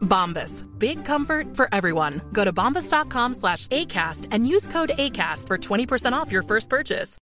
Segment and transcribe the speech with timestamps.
[0.00, 0.64] Bombas.
[0.78, 2.20] Big comfort for everyone.
[2.32, 7.16] Go to bombas.com slash ACAST and use code ACAST for 20% off your first purchase.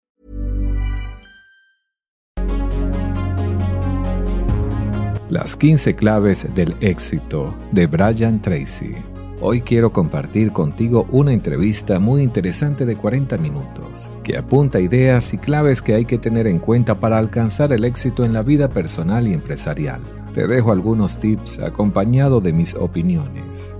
[5.29, 9.12] Las 15 claves del éxito de Brian Tracy.
[9.45, 15.37] Hoy quiero compartir contigo una entrevista muy interesante de 40 minutos, que apunta ideas y
[15.37, 19.27] claves que hay que tener en cuenta para alcanzar el éxito en la vida personal
[19.27, 19.99] y empresarial.
[20.33, 23.75] Te dejo algunos tips acompañado de mis opiniones.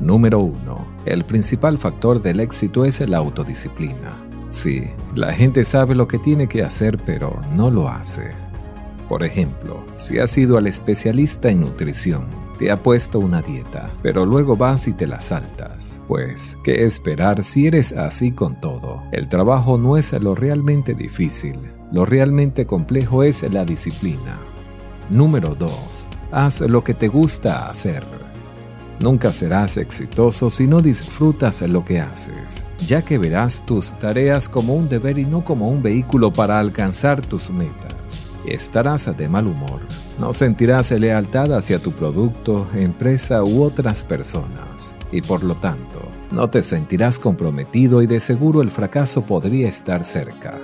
[0.00, 0.86] Número 1.
[1.04, 4.16] El principal factor del éxito es la autodisciplina.
[4.48, 8.30] Sí, la gente sabe lo que tiene que hacer pero no lo hace.
[9.10, 14.24] Por ejemplo, si has ido al especialista en nutrición, te ha puesto una dieta, pero
[14.24, 16.00] luego vas y te la saltas.
[16.08, 19.02] Pues, ¿qué esperar si eres así con todo?
[19.12, 21.58] El trabajo no es lo realmente difícil,
[21.92, 24.38] lo realmente complejo es la disciplina.
[25.10, 26.06] Número 2.
[26.32, 28.04] Haz lo que te gusta hacer.
[29.00, 34.74] Nunca serás exitoso si no disfrutas lo que haces, ya que verás tus tareas como
[34.74, 38.30] un deber y no como un vehículo para alcanzar tus metas.
[38.46, 39.80] Estarás de mal humor,
[40.18, 46.48] no sentirás lealtad hacia tu producto, empresa u otras personas, y por lo tanto, no
[46.48, 50.60] te sentirás comprometido y de seguro el fracaso podría estar cerca.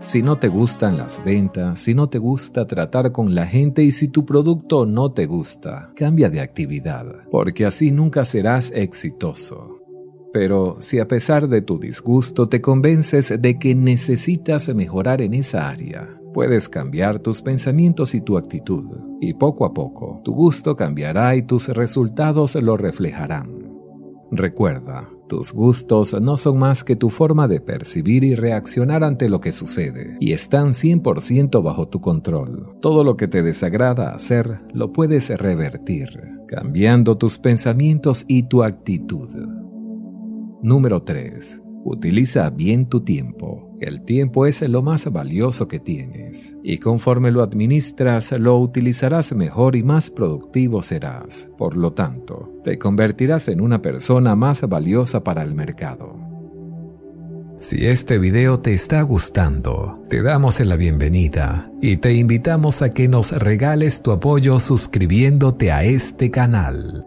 [0.00, 3.90] Si no te gustan las ventas, si no te gusta tratar con la gente y
[3.90, 9.80] si tu producto no te gusta, cambia de actividad, porque así nunca serás exitoso.
[10.30, 15.68] Pero si a pesar de tu disgusto te convences de que necesitas mejorar en esa
[15.68, 18.84] área, puedes cambiar tus pensamientos y tu actitud,
[19.20, 23.64] y poco a poco tu gusto cambiará y tus resultados lo reflejarán.
[24.30, 29.40] Recuerda, tus gustos no son más que tu forma de percibir y reaccionar ante lo
[29.40, 32.76] que sucede, y están 100% bajo tu control.
[32.80, 36.08] Todo lo que te desagrada hacer lo puedes revertir,
[36.48, 39.30] cambiando tus pensamientos y tu actitud.
[40.62, 41.63] Número 3.
[41.86, 43.76] Utiliza bien tu tiempo.
[43.78, 49.76] El tiempo es lo más valioso que tienes, y conforme lo administras, lo utilizarás mejor
[49.76, 51.50] y más productivo serás.
[51.58, 56.16] Por lo tanto, te convertirás en una persona más valiosa para el mercado.
[57.60, 63.08] Si este video te está gustando, te damos la bienvenida y te invitamos a que
[63.08, 67.04] nos regales tu apoyo suscribiéndote a este canal.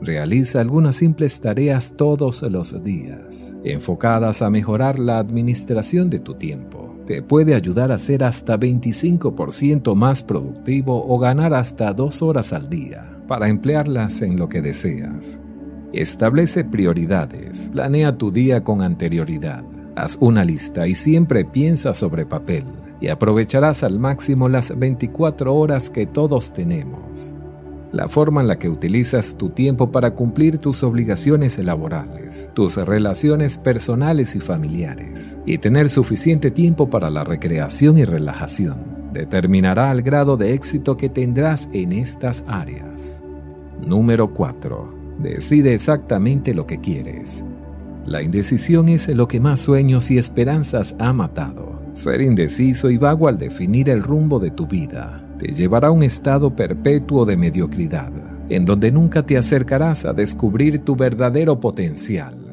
[0.00, 6.96] Realiza algunas simples tareas todos los días, enfocadas a mejorar la administración de tu tiempo.
[7.04, 12.70] Te puede ayudar a ser hasta 25% más productivo o ganar hasta dos horas al
[12.70, 15.40] día para emplearlas en lo que deseas.
[15.92, 19.64] Establece prioridades, planea tu día con anterioridad,
[19.96, 22.64] haz una lista y siempre piensa sobre papel
[23.00, 27.34] y aprovecharás al máximo las 24 horas que todos tenemos
[27.92, 33.56] la forma en la que utilizas tu tiempo para cumplir tus obligaciones laborales, tus relaciones
[33.56, 38.78] personales y familiares, y tener suficiente tiempo para la recreación y relajación,
[39.12, 43.22] determinará el grado de éxito que tendrás en estas áreas.
[43.80, 44.94] Número 4.
[45.22, 47.44] Decide exactamente lo que quieres.
[48.04, 51.82] La indecisión es lo que más sueños y esperanzas ha matado.
[51.92, 56.02] Ser indeciso y vago al definir el rumbo de tu vida te llevará a un
[56.02, 58.12] estado perpetuo de mediocridad,
[58.48, 62.48] en donde nunca te acercarás a descubrir tu verdadero potencial.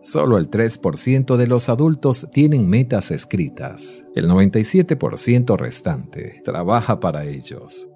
[0.00, 4.04] Solo el 3% de los adultos tienen metas escritas.
[4.14, 7.88] El 97% restante trabaja para ellos.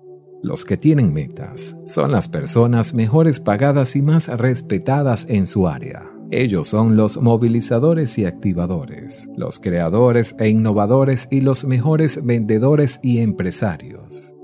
[0.43, 6.18] Los que tienen metas son las personas mejores pagadas y más respetadas en su área.
[6.31, 13.21] Ellos son los movilizadores y activadores, los creadores e innovadores y los mejores vendedores y
[13.21, 14.35] empresarios.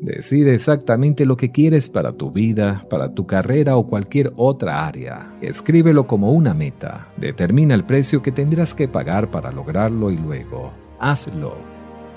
[0.00, 5.36] Decide exactamente lo que quieres para tu vida, para tu carrera o cualquier otra área.
[5.42, 7.08] Escríbelo como una meta.
[7.18, 11.56] Determina el precio que tendrás que pagar para lograrlo y luego hazlo.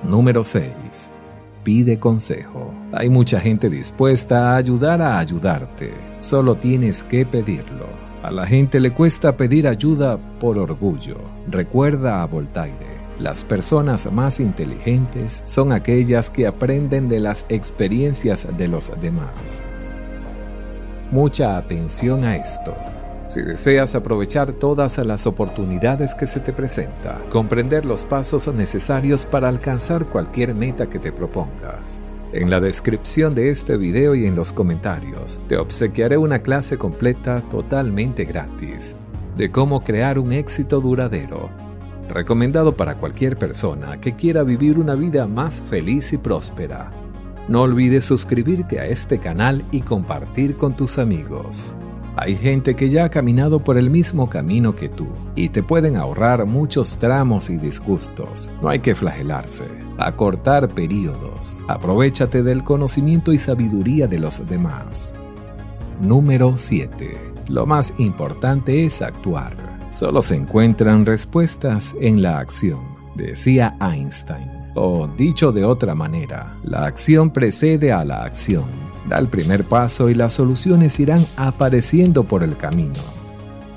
[0.04, 1.12] Número 6.
[1.64, 2.74] Pide consejo.
[2.94, 5.94] Hay mucha gente dispuesta a ayudar a ayudarte.
[6.18, 8.07] Solo tienes que pedirlo.
[8.28, 11.16] A la gente le cuesta pedir ayuda por orgullo.
[11.48, 12.98] Recuerda a Voltaire.
[13.20, 19.64] Las personas más inteligentes son aquellas que aprenden de las experiencias de los demás.
[21.10, 22.76] Mucha atención a esto.
[23.28, 29.48] Si deseas aprovechar todas las oportunidades que se te presenta, comprender los pasos necesarios para
[29.48, 32.02] alcanzar cualquier meta que te propongas.
[32.34, 37.42] En la descripción de este video y en los comentarios te obsequiaré una clase completa
[37.50, 38.98] totalmente gratis
[39.38, 41.50] de cómo crear un éxito duradero
[42.10, 46.92] recomendado para cualquier persona que quiera vivir una vida más feliz y próspera.
[47.48, 51.76] No olvides suscribirte a este canal y compartir con tus amigos.
[52.20, 55.06] Hay gente que ya ha caminado por el mismo camino que tú
[55.36, 58.52] y te pueden ahorrar muchos tramos y disgustos.
[58.60, 59.66] No hay que flagelarse,
[60.00, 61.62] acortar periodos.
[61.68, 65.14] Aprovechate del conocimiento y sabiduría de los demás.
[66.02, 67.34] Número 7.
[67.50, 69.54] Lo más importante es actuar.
[69.92, 72.80] Solo se encuentran respuestas en la acción,
[73.16, 74.50] decía Einstein.
[74.74, 78.66] O dicho de otra manera, la acción precede a la acción.
[79.08, 83.18] Da el primer paso y las soluciones irán apareciendo por el camino.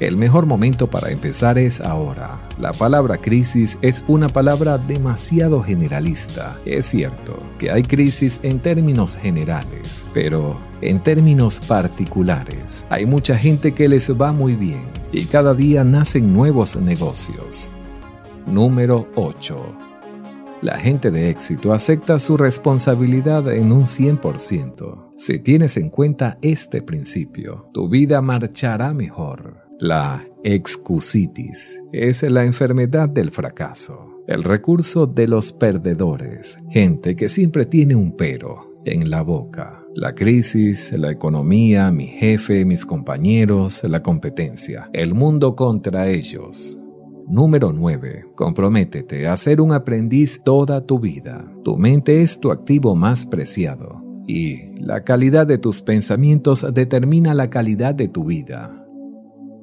[0.00, 2.40] El mejor momento para empezar es ahora.
[2.58, 6.56] La palabra crisis es una palabra demasiado generalista.
[6.64, 13.72] Es cierto que hay crisis en términos generales, pero en términos particulares hay mucha gente
[13.72, 17.70] que les va muy bien y cada día nacen nuevos negocios.
[18.46, 19.89] Número 8.
[20.62, 25.14] La gente de éxito acepta su responsabilidad en un 100%.
[25.16, 29.56] Si tienes en cuenta este principio, tu vida marchará mejor.
[29.78, 37.64] La excusitis es la enfermedad del fracaso, el recurso de los perdedores, gente que siempre
[37.64, 39.82] tiene un pero en la boca.
[39.94, 46.78] La crisis, la economía, mi jefe, mis compañeros, la competencia, el mundo contra ellos.
[47.30, 48.32] Número 9.
[48.34, 51.48] Comprométete a ser un aprendiz toda tu vida.
[51.62, 57.48] Tu mente es tu activo más preciado y la calidad de tus pensamientos determina la
[57.48, 58.84] calidad de tu vida.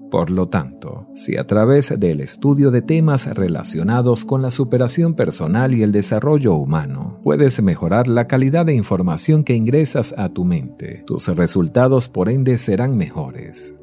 [0.09, 5.73] Por lo tanto, si a través del estudio de temas relacionados con la superación personal
[5.73, 11.03] y el desarrollo humano puedes mejorar la calidad de información que ingresas a tu mente,
[11.05, 13.75] tus resultados por ende serán mejores.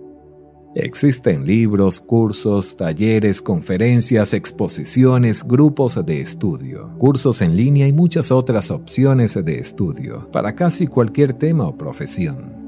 [0.74, 8.70] Existen libros, cursos, talleres, conferencias, exposiciones, grupos de estudio, cursos en línea y muchas otras
[8.70, 12.64] opciones de estudio para casi cualquier tema o profesión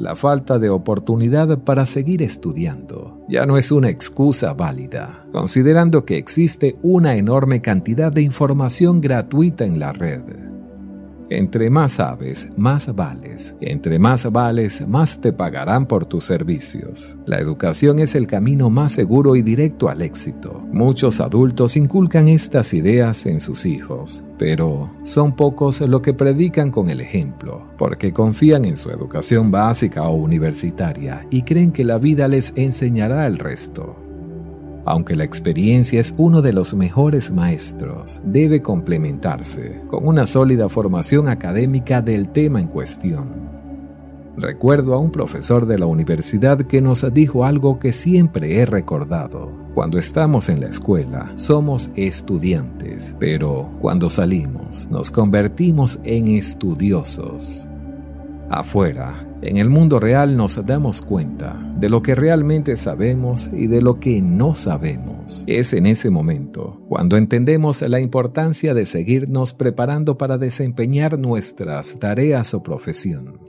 [0.00, 6.16] la falta de oportunidad para seguir estudiando ya no es una excusa válida, considerando que
[6.16, 10.49] existe una enorme cantidad de información gratuita en la red.
[11.30, 13.56] Entre más sabes, más vales.
[13.60, 17.16] Entre más vales, más te pagarán por tus servicios.
[17.24, 20.60] La educación es el camino más seguro y directo al éxito.
[20.72, 26.90] Muchos adultos inculcan estas ideas en sus hijos, pero son pocos los que predican con
[26.90, 32.26] el ejemplo, porque confían en su educación básica o universitaria y creen que la vida
[32.26, 33.96] les enseñará el resto.
[34.90, 41.28] Aunque la experiencia es uno de los mejores maestros, debe complementarse con una sólida formación
[41.28, 43.28] académica del tema en cuestión.
[44.36, 49.52] Recuerdo a un profesor de la universidad que nos dijo algo que siempre he recordado.
[49.74, 57.68] Cuando estamos en la escuela, somos estudiantes, pero cuando salimos, nos convertimos en estudiosos.
[58.50, 63.80] Afuera, en el mundo real nos damos cuenta de lo que realmente sabemos y de
[63.80, 65.44] lo que no sabemos.
[65.46, 72.52] Es en ese momento cuando entendemos la importancia de seguirnos preparando para desempeñar nuestras tareas
[72.52, 73.40] o profesión.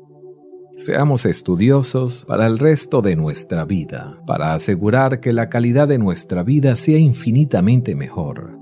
[0.77, 6.43] Seamos estudiosos para el resto de nuestra vida, para asegurar que la calidad de nuestra
[6.43, 8.57] vida sea infinitamente mejor.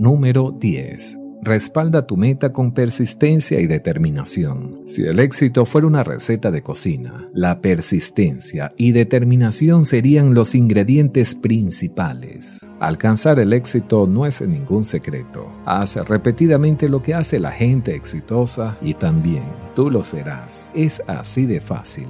[0.00, 1.16] Número 10.
[1.42, 4.82] Respalda tu meta con persistencia y determinación.
[4.86, 11.34] Si el éxito fuera una receta de cocina, la persistencia y determinación serían los ingredientes
[11.34, 12.70] principales.
[12.78, 15.50] Alcanzar el éxito no es ningún secreto.
[15.64, 19.44] Haz repetidamente lo que hace la gente exitosa y también
[19.74, 20.70] tú lo serás.
[20.74, 22.08] Es así de fácil.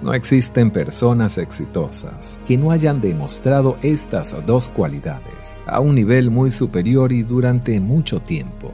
[0.00, 6.52] No existen personas exitosas que no hayan demostrado estas dos cualidades a un nivel muy
[6.52, 8.70] superior y durante mucho tiempo.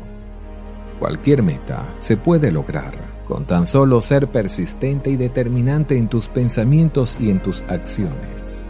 [0.99, 7.17] Cualquier meta se puede lograr con tan solo ser persistente y determinante en tus pensamientos
[7.19, 8.67] y en tus acciones.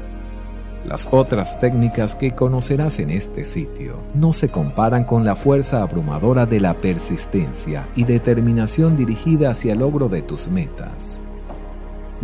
[0.87, 6.47] Las otras técnicas que conocerás en este sitio no se comparan con la fuerza abrumadora
[6.47, 11.23] de la persistencia y determinación dirigida hacia el logro de tus metas.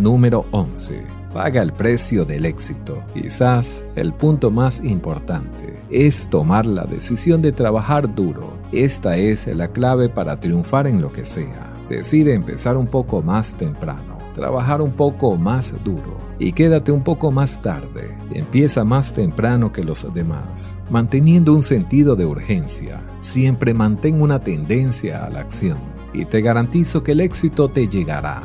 [0.01, 1.03] Número 11.
[1.35, 3.05] Paga el precio del éxito.
[3.13, 8.55] Quizás el punto más importante es tomar la decisión de trabajar duro.
[8.73, 11.71] Esta es la clave para triunfar en lo que sea.
[11.91, 17.31] Decide empezar un poco más temprano, trabajar un poco más duro y quédate un poco
[17.31, 18.17] más tarde.
[18.33, 23.03] Empieza más temprano que los demás, manteniendo un sentido de urgencia.
[23.21, 25.77] Siempre mantén una tendencia a la acción
[26.15, 28.41] y te garantizo que el éxito te llegará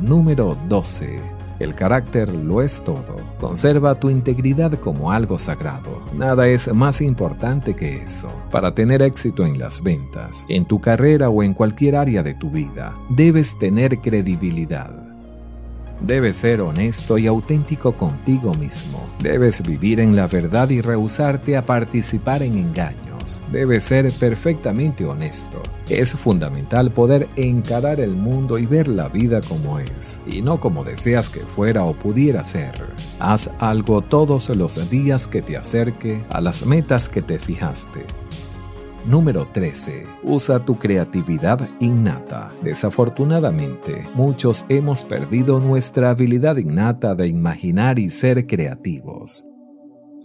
[0.00, 1.18] Número 12.
[1.58, 3.16] El carácter lo es todo.
[3.40, 6.02] Conserva tu integridad como algo sagrado.
[6.14, 8.28] Nada es más importante que eso.
[8.50, 12.50] Para tener éxito en las ventas, en tu carrera o en cualquier área de tu
[12.50, 14.90] vida, debes tener credibilidad.
[16.02, 19.02] Debes ser honesto y auténtico contigo mismo.
[19.22, 23.05] Debes vivir en la verdad y rehusarte a participar en engaños
[23.52, 25.62] debe ser perfectamente honesto.
[25.88, 30.84] Es fundamental poder encarar el mundo y ver la vida como es, y no como
[30.84, 32.72] deseas que fuera o pudiera ser.
[33.20, 38.04] Haz algo todos los días que te acerque a las metas que te fijaste.
[39.06, 40.04] Número 13.
[40.24, 42.50] Usa tu creatividad innata.
[42.62, 49.46] Desafortunadamente, muchos hemos perdido nuestra habilidad innata de imaginar y ser creativos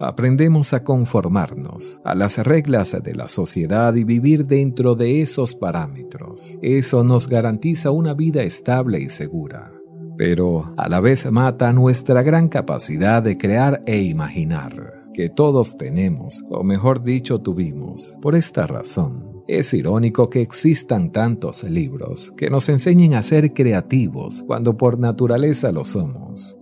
[0.02, 6.58] aprendemos a conformarnos a las reglas de la sociedad y vivir dentro de esos parámetros.
[6.62, 9.72] Eso nos garantiza una vida estable y segura,
[10.18, 16.44] pero a la vez mata nuestra gran capacidad de crear e imaginar, que todos tenemos,
[16.50, 18.18] o mejor dicho tuvimos.
[18.22, 24.44] Por esta razón, es irónico que existan tantos libros que nos enseñen a ser creativos
[24.48, 26.58] cuando por naturaleza lo somos.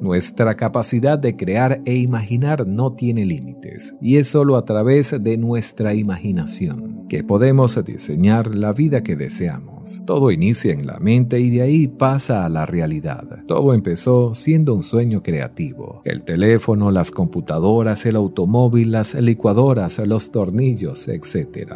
[0.00, 5.36] Nuestra capacidad de crear e imaginar no tiene límites y es solo a través de
[5.36, 10.00] nuestra imaginación que podemos diseñar la vida que deseamos.
[10.06, 13.40] Todo inicia en la mente y de ahí pasa a la realidad.
[13.46, 16.00] Todo empezó siendo un sueño creativo.
[16.04, 21.74] El teléfono, las computadoras, el automóvil, las licuadoras, los tornillos, etc.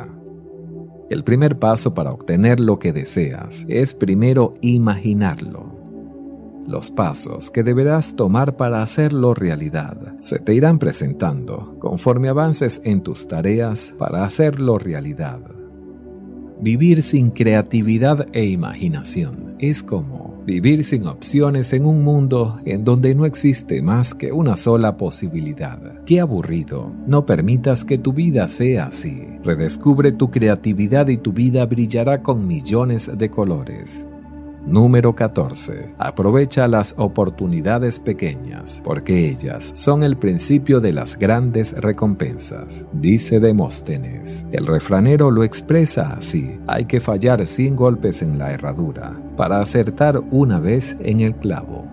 [1.11, 5.74] El primer paso para obtener lo que deseas es primero imaginarlo
[6.67, 13.03] los pasos que deberás tomar para hacerlo realidad se te irán presentando conforme avances en
[13.03, 15.41] tus tareas para hacerlo realidad.
[16.61, 23.15] Vivir sin creatividad e imaginación es como vivir sin opciones en un mundo en donde
[23.15, 25.79] no existe más que una sola posibilidad.
[26.05, 26.93] Qué aburrido.
[27.07, 29.25] No permitas que tu vida sea así.
[29.43, 34.07] Redescubre tu creatividad y tu vida brillará con millones de colores.
[34.67, 35.95] Número 14.
[35.99, 44.47] Aprovecha las oportunidades pequeñas, porque ellas son el principio de las grandes recompensas, dice Demóstenes.
[44.53, 50.23] El refranero lo expresa así, hay que fallar 100 golpes en la herradura para acertar
[50.31, 51.85] una vez en el clavo.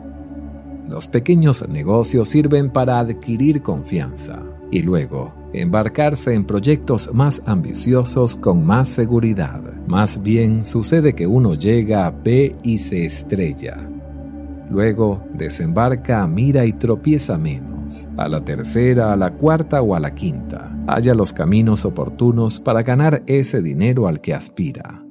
[0.87, 4.39] Los pequeños negocios sirven para adquirir confianza
[4.71, 9.61] y luego embarcarse en proyectos más ambiciosos con más seguridad.
[9.87, 13.77] Más bien sucede que uno llega, ve y se estrella.
[14.69, 18.09] Luego desembarca, mira y tropieza menos.
[18.15, 20.73] A la tercera, a la cuarta o a la quinta.
[20.87, 25.03] Haya los caminos oportunos para ganar ese dinero al que aspira.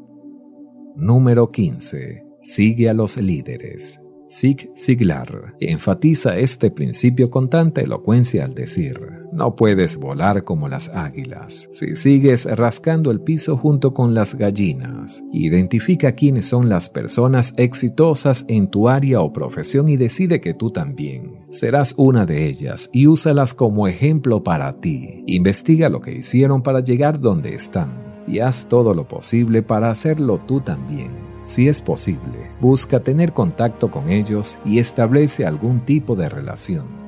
[0.96, 2.24] Número 15.
[2.40, 3.99] Sigue a los líderes.
[4.30, 9.00] Zig Ziglar enfatiza este principio con tanta elocuencia al decir,
[9.32, 15.24] no puedes volar como las águilas si sigues rascando el piso junto con las gallinas.
[15.32, 20.70] Identifica quiénes son las personas exitosas en tu área o profesión y decide que tú
[20.70, 25.24] también serás una de ellas y úsalas como ejemplo para ti.
[25.26, 30.40] Investiga lo que hicieron para llegar donde están y haz todo lo posible para hacerlo
[30.46, 31.19] tú también.
[31.44, 37.00] Si es posible, busca tener contacto con ellos y establece algún tipo de relación.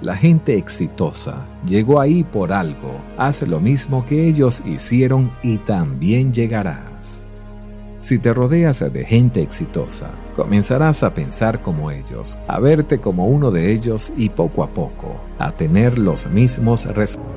[0.00, 3.00] La gente exitosa llegó ahí por algo.
[3.16, 7.22] Haz lo mismo que ellos hicieron y también llegarás.
[7.98, 13.52] Si te rodeas de gente exitosa, comenzarás a pensar como ellos, a verte como uno
[13.52, 17.31] de ellos y poco a poco a tener los mismos resultados